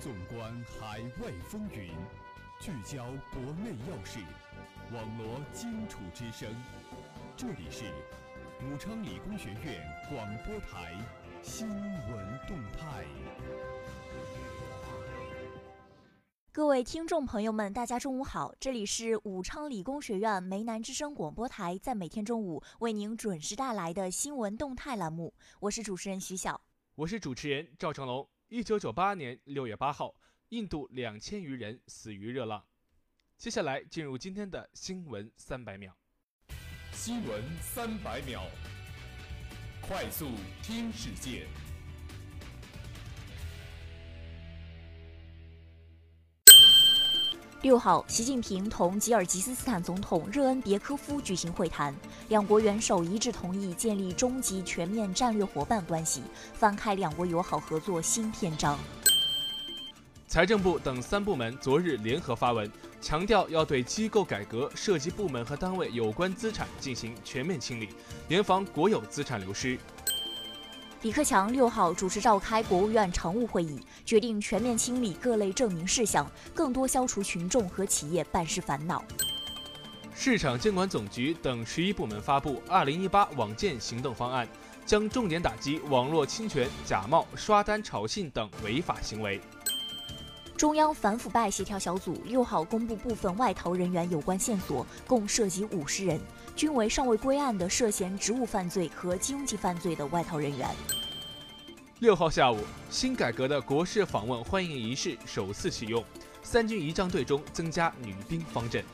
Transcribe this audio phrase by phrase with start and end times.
[0.00, 1.90] 纵观海外风云，
[2.58, 3.04] 聚焦
[3.34, 4.18] 国内要事，
[4.94, 6.48] 网罗荆楚之声。
[7.36, 7.84] 这里是
[8.64, 9.78] 武昌理工学院
[10.08, 10.96] 广播台
[11.42, 13.04] 新闻动态。
[16.50, 18.54] 各位听众朋友们，大家中午好！
[18.58, 26.58] 这里是武昌理工学院梅南之声广播台，在每天中午为您准时带来的新闻动态栏目，我是主持人徐晓，
[26.94, 28.26] 我是主持人赵成龙。
[28.52, 30.12] 一九九八年六月八号，
[30.48, 32.66] 印度两千余人死于热浪。
[33.36, 35.96] 接下来进入今天的新闻三百秒。
[36.90, 38.42] 新闻三百秒，
[39.80, 40.32] 快速
[40.64, 41.46] 听世界。
[47.62, 51.94] 六号，习近平同吉尔吉斯斯坦总统热恩别科夫举行会谈，
[52.30, 56.22] 两国元首一致同意建立终极全面战略伙伴关系，
[56.54, 58.78] 翻开两国友好合作新篇章。
[60.26, 67.90] 财政部等三部门昨日联合发文，强调要对机构改革涉及部门和单位有关资产进行全面清理，
[68.28, 69.78] 严防国有资产流失。
[71.02, 79.02] 李克强六号主持召开国务院常务会议，决定全面清理各类证明事项，更多消除群众和企业办事烦恼。
[80.14, 84.46] 市场监管总局等十一部门发布《二零一八网建行动方案》，
[84.84, 89.40] 将重点打击网络侵权、假冒、刷单、炒信等违法行为。
[90.54, 96.20] 中央反腐败协调小组六号公布部分外逃人员有关线索，共涉及五十人。
[96.60, 100.68] 均为尚未归案的涉嫌职务犯罪和经济犯罪的外逃人员。
[102.00, 102.58] 六号下午，
[102.90, 106.04] 新改革的国事访问欢迎仪式首次启用，
[106.42, 108.84] 三军仪仗队中增加女兵方阵。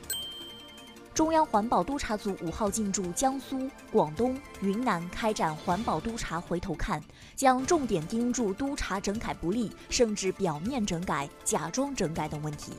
[1.12, 7.02] 中央环保督察组五号进驻江苏、广东、云南，开展环保督察回头看，
[7.34, 12.74] 将重点盯住督察整改不力，甚至表面整改、假装整改等问题。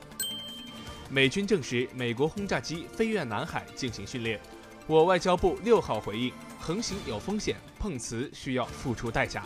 [1.09, 4.39] 美军证实，美国轰炸机飞越南海进行训练。
[4.89, 6.31] 我外交部六号回应：
[6.61, 9.45] 横行有风险，碰瓷需要付出代价。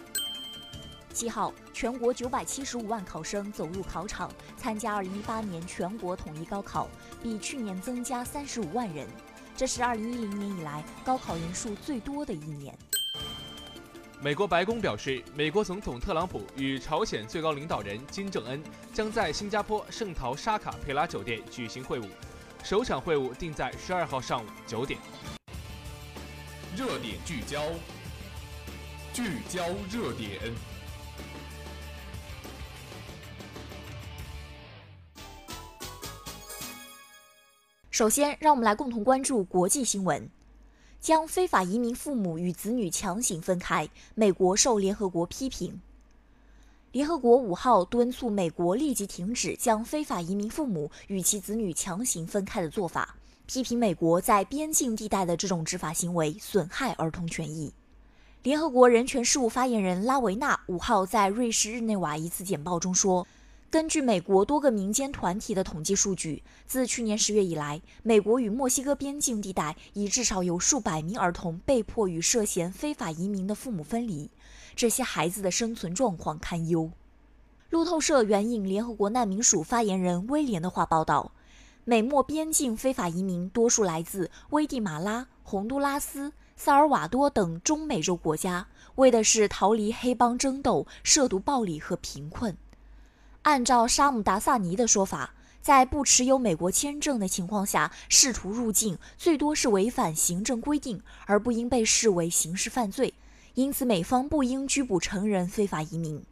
[1.12, 6.88] 七号，全国九百七十五万考生走入考场参加二零一八年全国统一高考，
[7.24, 9.07] 比去年增加三十五万人，
[9.57, 12.78] 这是二零一零年以来高考人数最多的一年。
[14.22, 18.62] 美国白宫表示，美国总统特朗普与朝鲜最高领导人金正恩
[18.94, 22.06] 将在新加坡圣淘沙卡佩拉酒店举行会晤。
[22.63, 25.00] 首场会晤定在十二号上午九点。
[26.74, 27.66] 热点聚焦，
[29.14, 30.40] 聚焦热点。
[37.90, 40.30] 首先，让我们来共同关注国际新闻：
[41.02, 45.82] 将非法移民父母与子女强行分开，美国受联合国批评。
[46.94, 57.74] 联合国五号敦促美国立即停止将非法移民父母与其子女强行分开的做法，批评美国在边境地带的这种执法行为损害儿童权益。
[58.44, 63.28] 联合国人权事务发言人拉维纳五号在瑞士日内瓦一次简报中说，
[63.69, 74.29] 根据美国多个民间团体的统计数据，自去年十月以来，美国与墨西哥边境地带已至少有数百名儿童被迫与涉嫌非法移民的父母分离。
[74.75, 76.90] 这些孩子的生存状况堪忧。
[77.69, 81.31] 路透社援引联合国难民署发言人威廉的话报道，
[81.84, 92.56] 美墨边境非法移民多数来自危地马拉、洪都拉斯、萨尔瓦多等中美洲国家，为的是逃离黑帮争斗、涉毒暴力和贫困。
[93.41, 103.16] 按照沙姆达萨尼的说法，在不持有美国签证的情况下试图入境，最多是违反行政规定，而不应被视为刑事犯罪。
[103.56, 106.24] 因此，美方不应拘捕成人非法移民。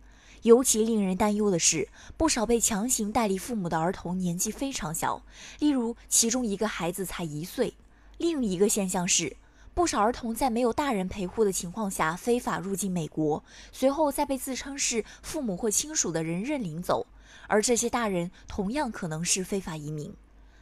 [0.44, 5.22] 尤其令人担忧的是，不少被强行带离父母的儿童年纪非常小，
[5.60, 7.74] 例如其中一个孩子才一岁。
[8.18, 9.36] 另一个现象是，
[9.74, 17.08] 不少儿童在没有大人陪护的情况下非法入境美国，随后再被自称是父母或亲属的人认领走，
[17.48, 20.14] 而这些大人同样可能是非法移民。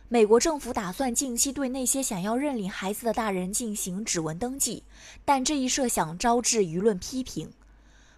[0.10, 4.84] 美国政府打算近期对那些想要认领孩子的大人进行指纹登记，
[5.26, 7.52] 但这一设想招致舆论批评。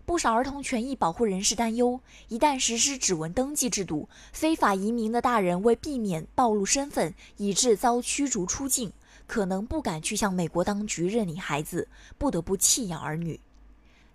[0.09, 8.91] 不少儿童权益保护人士担忧，一旦实施指纹登记制度，非法移民的大人为避免暴露身份，以致遭驱逐出境，
[9.27, 13.39] 可能不敢去向美国当局认领孩子，不得不弃养儿女。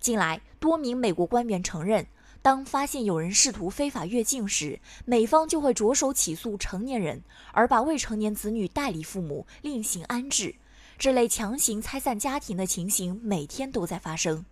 [0.01, 2.05] 近来，多名美国官员承认。
[2.43, 10.57] 当发现有人试图非法越境时，美方就会着手起诉成年人，而把未成年子女代理父母另行安置。
[10.99, 14.45] 这类强行拆散家庭的情形每天都在发生。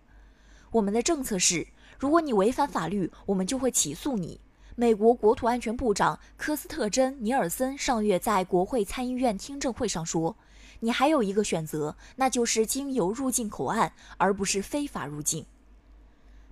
[0.73, 1.67] 我们的政策是，
[1.99, 4.39] 如果你违反法律，我们就会起诉你。
[4.75, 10.35] 美国国土安全部长科斯特珍·尼尔森上月在国会参议院听证会上说
[10.81, 15.45] ：“你还有一个选择，那就是经由入境口岸，而不是非法入境。”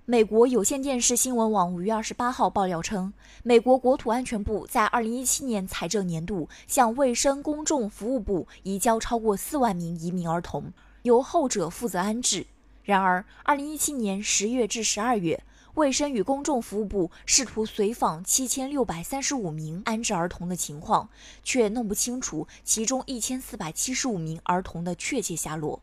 [0.06, 10.72] 美国有线电视新闻网五月二十八号爆料称，美国国土安全部在二零一七年财政年度向卫生公众服务部移交超过四万名移民儿童，
[11.02, 12.46] 由后者负责安置。
[12.82, 15.42] 然而，二零一七年十月至十二月。
[15.74, 21.08] 卫生与公众服务部试图随访七千六百三十五名安置儿童的情况，
[21.42, 25.80] 却弄不清楚其中一千四百七十五名儿童的确切下落。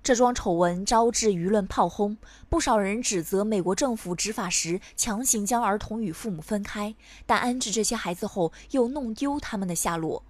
[0.00, 2.16] 这桩丑闻招致舆论炮轰，
[2.48, 6.94] 不少人指责美国政府执法时强行将儿童与父母分开，
[7.26, 10.22] 但安置这些孩子后又弄丢他们的下落。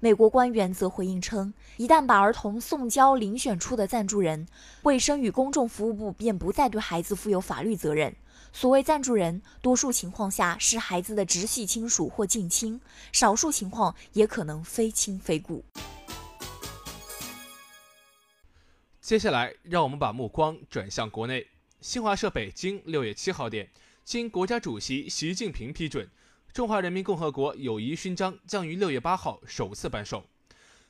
[0.00, 4.46] 美国官员则回应称，一旦把儿童送交遴选出的赞助人，
[4.82, 8.14] 卫生与公众服务部便不再对孩子负有法律责任。
[8.52, 12.80] 所谓赞助人，多数情况下是孩子的直系亲属或近亲，
[13.12, 15.64] 少数情况也可能非亲非故。
[19.00, 21.46] 接下来，让我们把目光转向国内。
[21.80, 23.68] 新华社北京六月七号电，
[24.04, 26.08] 经国家主席习近平批准。
[26.54, 30.24] 中华人民共和国友谊勋章将于六月八号首次颁授。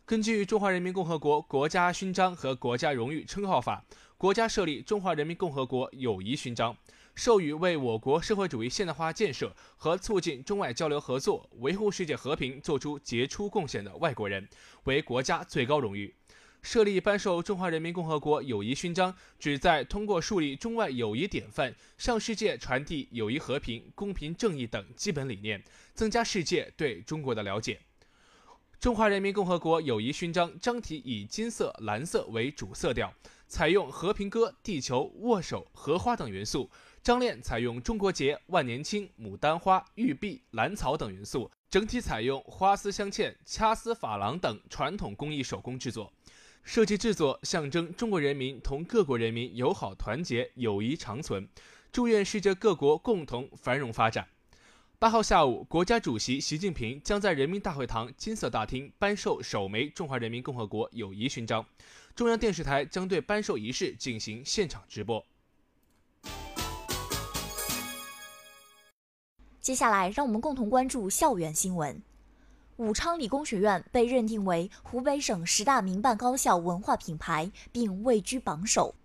[0.04, 3.82] 根据《中华人民共和国国家勋章和国家荣誉称号法》，
[4.18, 6.76] 国家设立中华人民共和国友谊勋章，
[7.14, 14.46] 授予为我国社会主义现代化建设和促进中外交流合作、维护世界和平作出杰出贡献的外国人，
[14.82, 16.14] 为国家最高荣誉。
[16.64, 25.62] 设立颁授中华人民共和国友谊勋章，旨在通过树立中外友谊典范，向世界传递友谊、和平、公平、正义等基本理念，
[25.92, 27.78] 增加世界对中国的了解。
[28.80, 33.12] 中华人民共和国友谊勋章章体以金色、蓝色为主色调，
[33.46, 36.70] 采用和平鸽、地球、握手、荷花等元素；
[37.02, 46.10] 章链采用中国结、万年青、牡丹花、玉璧、兰草等元素，整体采用花丝镶嵌、掐丝珐琅等传统工艺手工制作。
[46.64, 51.46] 设计制作象征中国人民同各国人民友好团结、友谊长存，
[51.92, 54.26] 祝愿世界各国共同繁荣发展。
[54.98, 61.64] 八号下午，国家主席习近平将在人民大会堂金色大厅颁授首枚中华人民共和国友谊勋章，
[62.14, 65.24] 中央电视台将对颁授仪式进行现场直播。
[69.60, 72.02] 接下来，让我们共同关注校园新闻。
[72.76, 78.96] 武昌理工学院被认定为湖北省十大民办高校文化品牌，并位居榜首。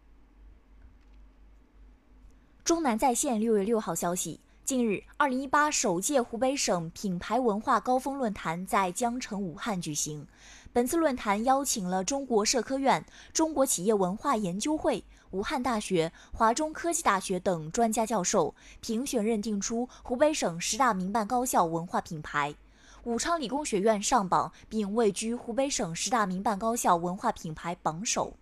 [2.63, 10.25] 中南在线六月六号消息，近日，二零一八首届湖北省品牌文化高峰论坛在江城武汉举行。
[10.74, 22.56] 本次论坛邀请了中国社科院、中国企业文化研究会、武汉大学、华中科技大学等专家教授，评选认定出湖北省十大民办高校文化品牌。
[23.05, 28.33] 武昌理工学院上榜，并位居湖北省十大民办高校文化品牌榜首。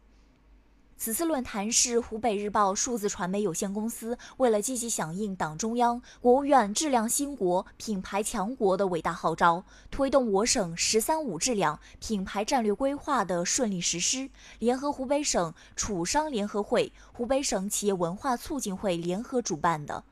[0.99, 20.03] 此次论坛是湖北日报数字传媒有限公司为了积极响应党中央、国务院“质量兴国、品牌强国”的伟大号召，推动我省“十三五”质量品牌战略规划的顺利实施，联合湖北省楚商联合会、湖北省企业文化促进会联合主办的。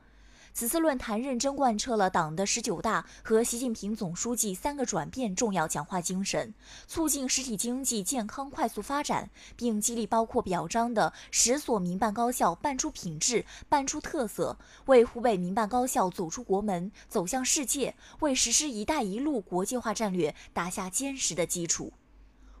[0.58, 6.54] 此次论坛认真贯彻了党的十九大和习近平总书记“三个转变”重要讲话精神，
[6.88, 21.92] 促进实体经济健康快速发展，并激励包括表彰的十所民办高校办出品质、办出特色，为湖北民办高校走出国门、走向世界，为实施“一带一路”国际化战略打下坚实的基础。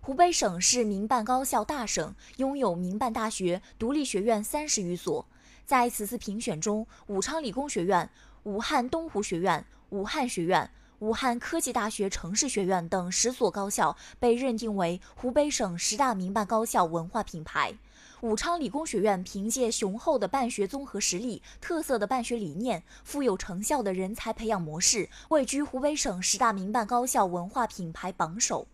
[0.02, 5.26] 湖北省是民办高校大省，拥有民办大学、独立学院三十余所。
[5.66, 8.08] 在此次评选中，武昌理工学院、
[8.44, 10.70] 武汉东湖学院、武汉学院、
[11.00, 17.74] 武汉科技大学城市学院等十所高校被认定为湖北省十大民办高校文化品牌。
[18.20, 28.68] 武昌理工学院凭借雄厚的办学综合实力、特色的办学理念、富有成效的人才培养模式，位居湖北省十大民办高校文化品牌榜首。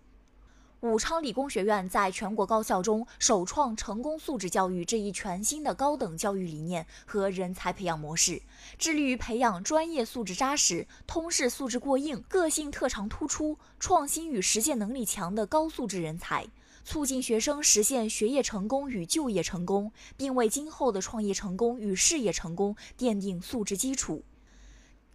[0.83, 8.43] 武昌理工学院在全国高校中首创成功素质教育这一全新的高等教育理念和人才培养模式，
[8.79, 16.49] 致力于培养专业素质扎实、通识素质过硬、个性特长突出、创新与实践能力强的高素质人才，
[16.85, 24.25] 促进学生实现学业成功与就业成功，并为今后的创业成功与事业成功奠定素质基础。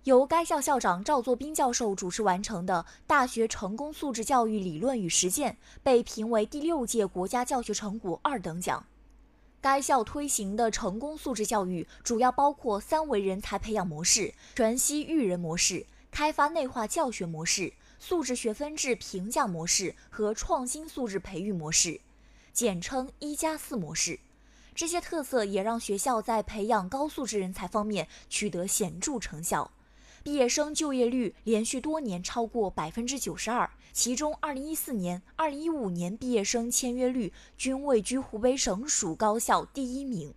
[0.08, 5.52] 由该校校长赵作斌教授主持完成的《大学成功素质教育理论与实践》
[5.84, 8.86] 被评为第六届国家教学成果二等奖。
[9.60, 22.00] 该校推行的成功素质教育主要包括三维人才培养模式、全息育人模式、开发内化教学模式、素质学分制评价模式和创新素质培育模式，
[22.54, 24.22] 简称“一加四”模式。
[24.74, 29.70] 这些特色也让学校在培养高素质人才方面取得显著成效。
[30.28, 40.34] 毕业生就业率连续多年超过百分之九十二，其中二零一四年、二零一五年毕业生签约率均位居湖北省属高校第一名。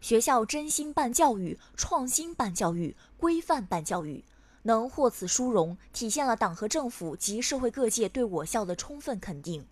[0.00, 4.24] 学校真心办教育、创新办教育、规范办教育，
[4.62, 9.64] 能获此殊荣，体现了党和政府及社会各界对我校的充分肯定。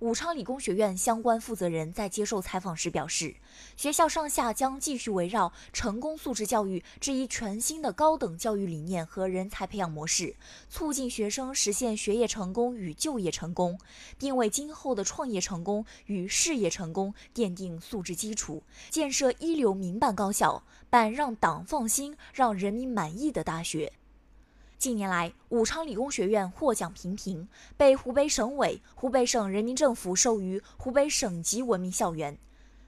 [0.00, 3.34] 武昌理工学院相关负责人在接受采访时表示，
[3.76, 10.36] 学校上下将继续围绕成功素质教育这一全新的高等教育理念和人才培养模式，
[10.68, 13.78] 促进学生实现学业成功与就业成功，
[14.18, 23.92] 并为今后的创业成功与事业成功奠定素质基础，建设一流民办高校，办让党放心、让人民满意的大学。
[24.78, 32.38] 近年来，武昌理工学院获奖频频，被湖北省委、湖北省人民政府授予湖北省级文明校园，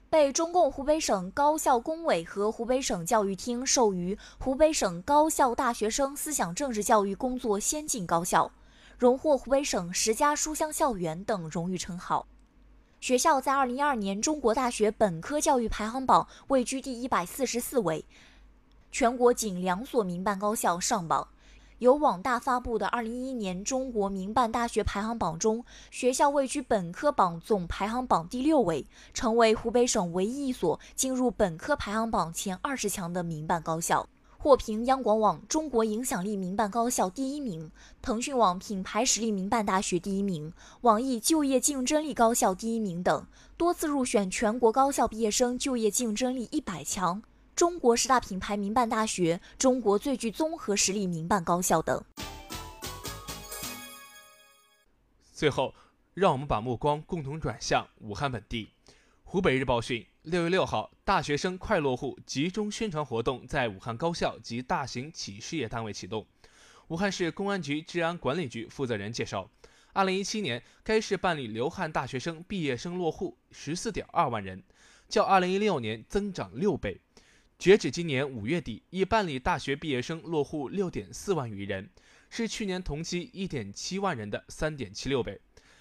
[0.07, 8.51] 被中共湖北省高校工委和湖北省教育厅授予湖北省高校大学生思想政治教育工作先进高校，
[8.99, 12.27] 荣获湖北省十佳书香校园等荣誉称号。
[12.99, 18.05] 学校在二零一二年中国大学本科教育排行榜位居第一百四十四位，
[18.91, 21.27] 全国仅两所民办高校上榜。
[21.79, 34.05] 由网大发布的《二零一一年中国民办大学排行榜》中，学校位居本科榜总排行榜第六位，成为湖北省唯一一所进入本科排行榜前二十强的民办高校，
[34.37, 37.71] 获评央广网中国影响力民办高校第一名，
[38.01, 47.23] 腾讯网品牌实力民办大学第一名，网易就业竞争力高校第一名等，多次入选全国高校毕业生就业竞争力一百强。
[47.59, 52.01] 中国十大品牌民办大学、中国最具综合实力民办高校等。
[55.33, 55.75] 最后，
[56.13, 58.69] 让我们把目光共同转向武汉本地。
[59.25, 66.25] 湖北日报讯，六月六号，大学生快落户集中宣传活动在武汉高校及大型企事业单位启动。
[66.87, 69.51] 武汉市公安局治安管理局负责人介绍，
[69.91, 74.63] 二零一七年该市办理留汉大学生毕业生落户十四点二万人，
[75.09, 77.01] 较二零一六年增长六倍。
[77.59, 81.89] 截止今年五月底，已办理大学毕业生落户六点四万余人，
[82.29, 85.37] 是去年同期一点七万人的三点七六倍。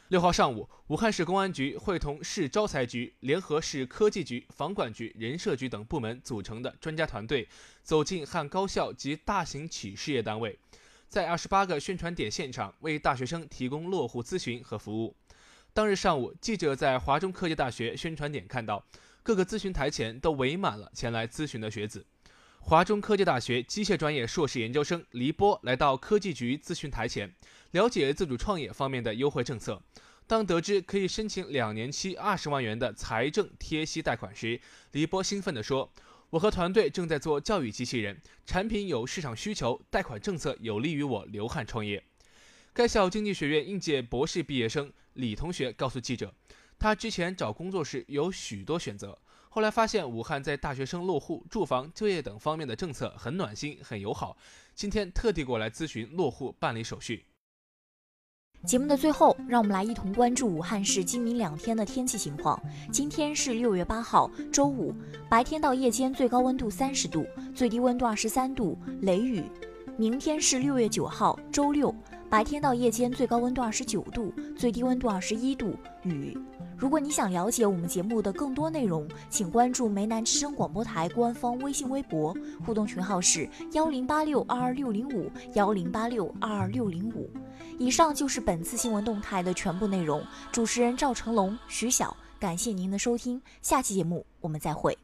[0.08, 7.46] 六号上午，武汉市公安局会同市招财局联合市科技局、房管局、人社局等部门组成的专家团队，
[7.84, 10.58] 走进汉高校及大型企事业单位，
[11.08, 15.14] 在二十八个宣传点现场为大学生提供落户咨询和服务。
[15.72, 18.84] 当日上午，记者在华中科技大学宣传点看到。
[19.28, 22.06] 各个咨询台前都围满了前来咨询的学子。
[22.60, 27.34] 华中科技大学机械专业硕士研究生黎波来到科技局咨询台前，
[27.72, 29.82] 了解自主创业方面的优惠政策。
[30.26, 34.58] 当得知可以申请两年期二十万元的财政贴息贷款时，
[34.92, 35.92] 黎波兴奋地说
[36.30, 42.02] ：“我和团队正在做教育机器人，产品有市场需求，贷款政策有利于我流汗创业。”
[42.72, 46.32] 该校经济学院应届博士毕业生李同学告诉记者。
[46.78, 49.18] 他之前找工作时有许多选择，
[49.48, 54.36] 后来发现武汉在大学生落户、住房、就业等方面的政策很暖心、很友好。
[54.74, 57.24] 今天特地过来咨询落户办理手续。
[58.64, 62.60] 节目的最后，让我们来一同关注武汉市今明两天的天气情况。
[62.92, 64.92] 今天是六月八号，周五，
[65.28, 69.44] 白天到夜间最高温度三十度，最低温度二十三度，雷雨。
[69.96, 71.94] 明天是六月九号，周六，
[72.28, 76.36] 白天到夜间最高温度二十九度，最低温度二十一度，雨。
[76.78, 82.32] 如果你想了解我们节目的更多内容，请关注梅南之声广播台官方微信微博，
[82.64, 87.28] 互动群号是幺零八六二二六零五幺零八六二二六零五。
[87.78, 90.24] 以上就是本次新闻动态的全部内容。
[90.52, 94.96] 主持人赵成龙、徐晓，感谢您的收听，下期节目我们再会。